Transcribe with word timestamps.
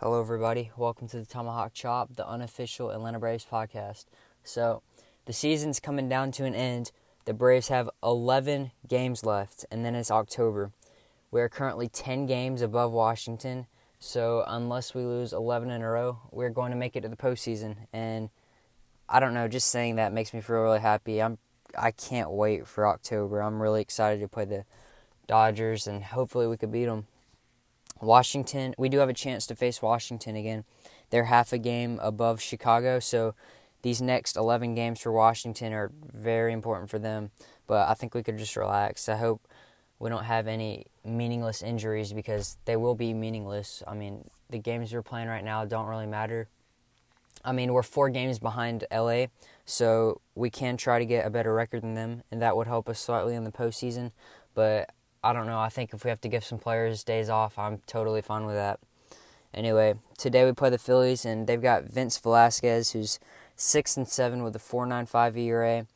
Hello, 0.00 0.20
everybody. 0.20 0.70
Welcome 0.76 1.08
to 1.08 1.18
the 1.18 1.26
Tomahawk 1.26 1.74
Chop, 1.74 2.14
the 2.14 2.24
unofficial 2.24 2.90
Atlanta 2.92 3.18
Braves 3.18 3.44
podcast. 3.44 4.04
So, 4.44 4.80
the 5.24 5.32
season's 5.32 5.80
coming 5.80 6.08
down 6.08 6.30
to 6.32 6.44
an 6.44 6.54
end. 6.54 6.92
The 7.24 7.34
Braves 7.34 7.66
have 7.66 7.90
11 8.04 8.70
games 8.86 9.26
left, 9.26 9.66
and 9.72 9.84
then 9.84 9.96
it's 9.96 10.12
October. 10.12 10.70
We 11.32 11.40
are 11.40 11.48
currently 11.48 11.88
10 11.88 12.26
games 12.26 12.62
above 12.62 12.92
Washington, 12.92 13.66
so 13.98 14.44
unless 14.46 14.94
we 14.94 15.02
lose 15.02 15.32
11 15.32 15.68
in 15.68 15.82
a 15.82 15.90
row, 15.90 16.20
we're 16.30 16.50
going 16.50 16.70
to 16.70 16.78
make 16.78 16.94
it 16.94 17.00
to 17.00 17.08
the 17.08 17.16
postseason. 17.16 17.74
And 17.92 18.30
I 19.08 19.18
don't 19.18 19.34
know, 19.34 19.48
just 19.48 19.68
saying 19.68 19.96
that 19.96 20.12
makes 20.12 20.32
me 20.32 20.40
feel 20.40 20.58
really 20.58 20.78
happy. 20.78 21.20
I'm 21.20 21.38
I 21.76 21.90
can't 21.90 22.30
wait 22.30 22.68
for 22.68 22.86
October. 22.86 23.42
I'm 23.42 23.60
really 23.60 23.82
excited 23.82 24.20
to 24.20 24.28
play 24.28 24.44
the 24.44 24.64
Dodgers, 25.26 25.88
and 25.88 26.04
hopefully 26.04 26.46
we 26.46 26.56
could 26.56 26.70
beat 26.70 26.84
them. 26.84 27.08
Washington, 28.00 28.74
we 28.78 28.88
do 28.88 28.98
have 28.98 29.08
a 29.08 29.14
chance 29.14 29.46
to 29.46 29.54
face 29.54 29.82
Washington 29.82 30.36
again. 30.36 30.64
They're 31.10 31.24
half 31.24 31.52
a 31.52 31.58
game 31.58 31.98
above 32.02 32.40
Chicago, 32.40 33.00
so 33.00 33.34
these 33.82 34.02
next 34.02 34.36
11 34.36 34.74
games 34.74 35.00
for 35.00 35.12
Washington 35.12 35.72
are 35.72 35.90
very 36.12 36.52
important 36.52 36.90
for 36.90 36.98
them. 36.98 37.30
But 37.66 37.88
I 37.88 37.94
think 37.94 38.14
we 38.14 38.22
could 38.22 38.38
just 38.38 38.56
relax. 38.56 39.08
I 39.08 39.16
hope 39.16 39.46
we 39.98 40.10
don't 40.10 40.24
have 40.24 40.46
any 40.46 40.86
meaningless 41.04 41.62
injuries 41.62 42.12
because 42.12 42.56
they 42.64 42.76
will 42.76 42.94
be 42.94 43.14
meaningless. 43.14 43.82
I 43.86 43.94
mean, 43.94 44.28
the 44.50 44.58
games 44.58 44.92
we're 44.92 45.02
playing 45.02 45.28
right 45.28 45.44
now 45.44 45.64
don't 45.64 45.86
really 45.86 46.06
matter. 46.06 46.48
I 47.44 47.52
mean, 47.52 47.72
we're 47.72 47.82
four 47.82 48.08
games 48.10 48.38
behind 48.38 48.84
LA, 48.92 49.26
so 49.64 50.20
we 50.34 50.50
can 50.50 50.76
try 50.76 50.98
to 50.98 51.06
get 51.06 51.24
a 51.24 51.30
better 51.30 51.54
record 51.54 51.82
than 51.82 51.94
them, 51.94 52.22
and 52.30 52.42
that 52.42 52.56
would 52.56 52.66
help 52.66 52.88
us 52.88 52.98
slightly 52.98 53.34
in 53.34 53.44
the 53.44 53.52
postseason. 53.52 54.10
But 54.54 54.90
I 55.22 55.32
don't 55.32 55.46
know. 55.46 55.58
I 55.58 55.68
think 55.68 55.92
if 55.92 56.04
we 56.04 56.10
have 56.10 56.20
to 56.20 56.28
give 56.28 56.44
some 56.44 56.58
players 56.58 57.02
days 57.02 57.28
off, 57.28 57.58
I'm 57.58 57.78
totally 57.86 58.22
fine 58.22 58.46
with 58.46 58.54
that. 58.54 58.78
Anyway, 59.52 59.94
today 60.16 60.44
we 60.44 60.52
play 60.52 60.70
the 60.70 60.78
Phillies, 60.78 61.24
and 61.24 61.46
they've 61.46 61.60
got 61.60 61.84
Vince 61.84 62.18
Velasquez, 62.18 62.92
who's 62.92 63.18
six 63.56 63.96
and 63.96 64.06
seven 64.06 64.42
with 64.42 64.54
a 64.54 64.60
4.95 64.60 65.36
ERA, 65.36 65.86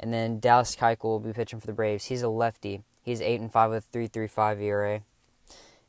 and 0.00 0.12
then 0.12 0.40
Dallas 0.40 0.74
Keuchel 0.74 1.04
will 1.04 1.20
be 1.20 1.32
pitching 1.32 1.60
for 1.60 1.66
the 1.66 1.72
Braves. 1.72 2.06
He's 2.06 2.22
a 2.22 2.28
lefty. 2.28 2.82
He's 3.02 3.20
eight 3.20 3.40
and 3.40 3.52
five 3.52 3.70
with 3.70 3.86
a 3.92 3.98
3.35 3.98 4.60
ERA. 4.62 5.00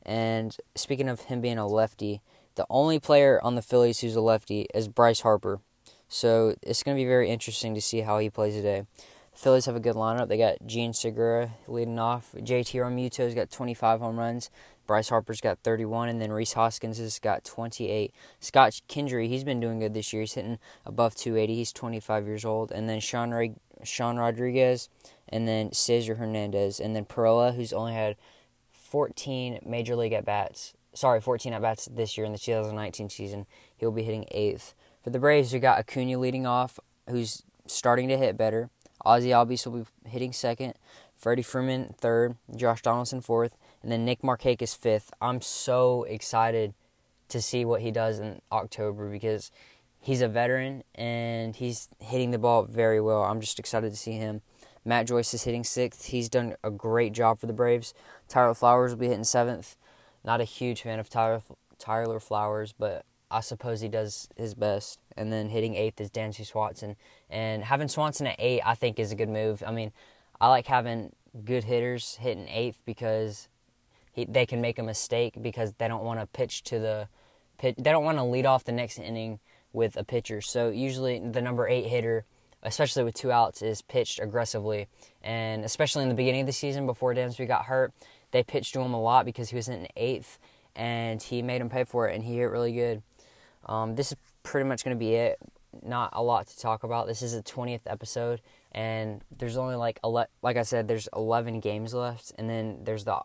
And 0.02 0.56
speaking 0.74 1.08
of 1.08 1.22
him 1.22 1.40
being 1.40 1.58
a 1.58 1.66
lefty, 1.66 2.20
the 2.54 2.66
only 2.70 3.00
player 3.00 3.40
on 3.42 3.54
the 3.54 3.62
Phillies 3.62 4.00
who's 4.00 4.16
a 4.16 4.20
lefty 4.20 4.66
is 4.74 4.86
Bryce 4.86 5.20
Harper. 5.20 5.60
So 6.08 6.54
it's 6.62 6.82
going 6.82 6.96
to 6.96 7.02
be 7.02 7.08
very 7.08 7.30
interesting 7.30 7.74
to 7.74 7.80
see 7.80 8.00
how 8.00 8.18
he 8.18 8.30
plays 8.30 8.54
today. 8.54 8.84
Phillies 9.34 9.66
have 9.66 9.76
a 9.76 9.80
good 9.80 9.96
lineup. 9.96 10.28
They 10.28 10.38
got 10.38 10.64
Jean 10.66 10.92
Segura 10.92 11.54
leading 11.66 11.98
off. 11.98 12.32
JT 12.36 12.80
Realmuto's 12.80 13.34
got 13.34 13.50
25 13.50 14.00
home 14.00 14.18
runs. 14.18 14.50
Bryce 14.86 15.08
Harper's 15.08 15.40
got 15.40 15.58
31, 15.60 16.08
and 16.08 16.20
then 16.20 16.30
Rhys 16.30 16.52
Hoskins 16.52 16.98
has 16.98 17.18
got 17.18 17.42
28. 17.44 18.12
Scott 18.38 18.80
Kingery, 18.88 19.28
he's 19.28 19.44
been 19.44 19.60
doing 19.60 19.80
good 19.80 19.94
this 19.94 20.12
year. 20.12 20.22
He's 20.22 20.34
hitting 20.34 20.58
above 20.84 21.14
280. 21.16 21.54
He's 21.54 21.72
25 21.72 22.26
years 22.26 22.44
old. 22.44 22.70
And 22.70 22.88
then 22.88 23.00
Sean, 23.00 23.56
Sean 23.82 24.16
Rodriguez, 24.18 24.88
and 25.28 25.48
then 25.48 25.72
Cesar 25.72 26.16
Hernandez, 26.16 26.78
and 26.78 26.94
then 26.94 27.04
Pirela, 27.04 27.56
who's 27.56 27.72
only 27.72 27.94
had 27.94 28.16
14 28.70 29.60
major 29.66 29.96
league 29.96 30.12
at 30.12 30.24
bats. 30.24 30.74
Sorry, 30.92 31.20
14 31.20 31.54
at 31.54 31.62
bats 31.62 31.88
this 31.90 32.16
year 32.16 32.26
in 32.26 32.32
the 32.32 32.38
2019 32.38 33.08
season. 33.08 33.46
He'll 33.76 33.90
be 33.90 34.04
hitting 34.04 34.26
eighth. 34.30 34.74
For 35.02 35.10
the 35.10 35.18
Braves, 35.18 35.52
we 35.52 35.58
got 35.58 35.78
Acuna 35.78 36.18
leading 36.18 36.46
off, 36.46 36.78
who's 37.08 37.42
starting 37.66 38.08
to 38.08 38.16
hit 38.16 38.36
better. 38.36 38.70
Ozzie 39.04 39.30
Albies 39.30 39.66
will 39.66 39.80
be 39.80 40.08
hitting 40.08 40.32
second. 40.32 40.74
Freddie 41.14 41.42
Freeman 41.42 41.94
third. 41.98 42.36
Josh 42.54 42.82
Donaldson 42.82 43.20
fourth. 43.20 43.56
And 43.82 43.90
then 43.90 44.04
Nick 44.04 44.22
Markakis 44.22 44.76
fifth. 44.76 45.10
I'm 45.20 45.40
so 45.40 46.04
excited 46.04 46.74
to 47.28 47.40
see 47.40 47.64
what 47.64 47.80
he 47.80 47.90
does 47.90 48.18
in 48.18 48.40
October 48.52 49.10
because 49.10 49.50
he's 50.00 50.20
a 50.20 50.28
veteran 50.28 50.84
and 50.94 51.56
he's 51.56 51.88
hitting 52.00 52.30
the 52.30 52.38
ball 52.38 52.64
very 52.64 53.00
well. 53.00 53.22
I'm 53.22 53.40
just 53.40 53.58
excited 53.58 53.90
to 53.90 53.96
see 53.96 54.12
him. 54.12 54.42
Matt 54.84 55.06
Joyce 55.06 55.32
is 55.32 55.44
hitting 55.44 55.64
sixth. 55.64 56.06
He's 56.06 56.28
done 56.28 56.56
a 56.62 56.70
great 56.70 57.12
job 57.12 57.40
for 57.40 57.46
the 57.46 57.54
Braves. 57.54 57.94
Tyler 58.28 58.54
Flowers 58.54 58.92
will 58.92 58.98
be 58.98 59.08
hitting 59.08 59.24
seventh. 59.24 59.76
Not 60.24 60.40
a 60.40 60.44
huge 60.44 60.82
fan 60.82 60.98
of 60.98 61.08
Tyler 61.08 61.42
Tyler 61.78 62.20
Flowers, 62.20 62.72
but 62.72 63.04
I 63.34 63.40
suppose 63.40 63.80
he 63.80 63.88
does 63.88 64.28
his 64.36 64.54
best. 64.54 65.00
And 65.16 65.32
then 65.32 65.48
hitting 65.48 65.74
eighth 65.74 66.00
is 66.00 66.10
Dansby 66.10 66.46
Swanson. 66.46 66.96
And 67.28 67.64
having 67.64 67.88
Swanson 67.88 68.26
at 68.28 68.36
eight, 68.38 68.62
I 68.64 68.74
think, 68.74 68.98
is 68.98 69.12
a 69.12 69.16
good 69.16 69.28
move. 69.28 69.62
I 69.66 69.72
mean, 69.72 69.92
I 70.40 70.48
like 70.48 70.66
having 70.66 71.12
good 71.44 71.64
hitters 71.64 72.16
hitting 72.20 72.48
eighth 72.48 72.82
because 72.86 73.48
he, 74.12 74.24
they 74.24 74.46
can 74.46 74.60
make 74.60 74.78
a 74.78 74.82
mistake 74.82 75.34
because 75.42 75.74
they 75.74 75.88
don't 75.88 76.04
want 76.04 76.20
to 76.20 76.26
pitch 76.26 76.62
to 76.64 76.78
the 76.78 77.08
pitch. 77.58 77.74
They 77.76 77.90
don't 77.90 78.04
want 78.04 78.18
to 78.18 78.24
lead 78.24 78.46
off 78.46 78.64
the 78.64 78.72
next 78.72 78.98
inning 78.98 79.40
with 79.72 79.96
a 79.96 80.04
pitcher. 80.04 80.40
So 80.40 80.70
usually 80.70 81.18
the 81.18 81.42
number 81.42 81.66
eight 81.68 81.86
hitter, 81.86 82.24
especially 82.62 83.02
with 83.02 83.14
two 83.14 83.32
outs, 83.32 83.62
is 83.62 83.82
pitched 83.82 84.20
aggressively. 84.20 84.86
And 85.22 85.64
especially 85.64 86.04
in 86.04 86.08
the 86.08 86.14
beginning 86.14 86.42
of 86.42 86.46
the 86.46 86.52
season 86.52 86.86
before 86.86 87.14
Dansby 87.14 87.48
got 87.48 87.64
hurt, 87.64 87.92
they 88.30 88.44
pitched 88.44 88.74
to 88.74 88.80
him 88.80 88.94
a 88.94 89.00
lot 89.00 89.24
because 89.24 89.50
he 89.50 89.56
was 89.56 89.68
in 89.68 89.88
eighth, 89.96 90.38
and 90.76 91.22
he 91.22 91.40
made 91.40 91.60
him 91.60 91.70
pay 91.70 91.84
for 91.84 92.08
it, 92.08 92.14
and 92.14 92.24
he 92.24 92.36
hit 92.36 92.50
really 92.50 92.72
good. 92.72 93.02
Um, 93.66 93.94
this 93.94 94.12
is 94.12 94.18
pretty 94.42 94.68
much 94.68 94.84
going 94.84 94.96
to 94.96 94.98
be 94.98 95.14
it. 95.14 95.38
Not 95.82 96.10
a 96.12 96.22
lot 96.22 96.46
to 96.46 96.58
talk 96.58 96.84
about. 96.84 97.06
This 97.06 97.22
is 97.22 97.32
the 97.32 97.42
20th 97.42 97.82
episode, 97.86 98.40
and 98.72 99.22
there's 99.36 99.56
only 99.56 99.74
like 99.74 99.98
ele- 100.04 100.28
like 100.42 100.56
I 100.56 100.62
said, 100.62 100.86
there's 100.86 101.08
11 101.16 101.60
games 101.60 101.92
left, 101.92 102.32
and 102.38 102.48
then 102.48 102.78
there's 102.84 103.04
the 103.04 103.20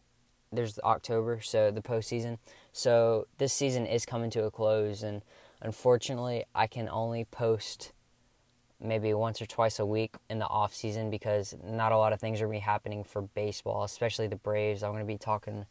there's 0.51 0.73
the 0.73 0.83
October, 0.83 1.41
so 1.41 1.69
the 1.69 1.81
postseason. 1.81 2.39
So 2.73 3.27
this 3.38 3.53
season 3.53 3.85
is 3.85 4.05
coming 4.05 4.31
to 4.31 4.45
a 4.45 4.51
close, 4.51 5.03
and 5.03 5.22
unfortunately, 5.61 6.45
I 6.56 6.66
can 6.66 6.89
only 6.89 7.25
post 7.25 7.91
maybe 8.81 9.13
once 9.13 9.41
or 9.41 9.45
twice 9.45 9.77
a 9.77 9.85
week 9.85 10.16
in 10.29 10.39
the 10.39 10.47
off 10.47 10.73
season 10.73 11.09
because 11.09 11.53
not 11.63 11.91
a 11.91 11.97
lot 11.97 12.13
of 12.13 12.19
things 12.19 12.41
are 12.41 12.45
going 12.45 12.59
to 12.59 12.61
be 12.61 12.66
happening 12.66 13.03
for 13.03 13.21
baseball, 13.21 13.83
especially 13.83 14.27
the 14.27 14.38
Braves. 14.38 14.83
I'm 14.83 14.91
going 14.91 15.03
to 15.03 15.07
be 15.07 15.17
talking 15.17 15.66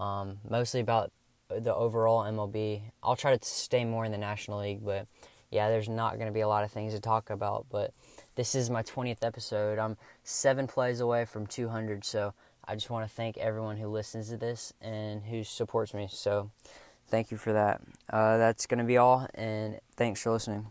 um, 0.00 0.38
mostly 0.48 0.80
about 0.80 1.12
the 1.48 1.74
overall 1.74 2.24
MLB. 2.24 2.82
I'll 3.02 3.16
try 3.16 3.36
to 3.36 3.44
stay 3.44 3.84
more 3.84 4.04
in 4.04 4.12
the 4.12 4.18
National 4.18 4.60
League, 4.60 4.84
but 4.84 5.06
yeah, 5.50 5.68
there's 5.68 5.88
not 5.88 6.14
going 6.14 6.26
to 6.26 6.32
be 6.32 6.40
a 6.40 6.48
lot 6.48 6.64
of 6.64 6.72
things 6.72 6.94
to 6.94 7.00
talk 7.00 7.30
about. 7.30 7.66
But 7.70 7.92
this 8.34 8.54
is 8.54 8.70
my 8.70 8.82
20th 8.82 9.22
episode. 9.22 9.78
I'm 9.78 9.96
seven 10.22 10.66
plays 10.66 11.00
away 11.00 11.24
from 11.24 11.46
200, 11.46 12.04
so 12.04 12.34
I 12.66 12.74
just 12.74 12.90
want 12.90 13.08
to 13.08 13.14
thank 13.14 13.36
everyone 13.38 13.76
who 13.76 13.88
listens 13.88 14.30
to 14.30 14.36
this 14.36 14.72
and 14.80 15.22
who 15.24 15.44
supports 15.44 15.94
me. 15.94 16.08
So 16.10 16.50
thank 17.08 17.30
you 17.30 17.36
for 17.36 17.52
that. 17.52 17.80
Uh, 18.10 18.38
that's 18.38 18.66
going 18.66 18.78
to 18.78 18.84
be 18.84 18.96
all, 18.96 19.28
and 19.34 19.78
thanks 19.96 20.22
for 20.22 20.32
listening. 20.32 20.70